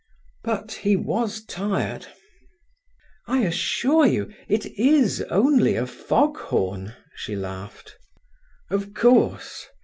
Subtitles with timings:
[0.43, 2.07] But he was tired.
[3.27, 7.99] "I assure you, it is only a fog horn," she laughed.
[8.71, 9.67] "Of course.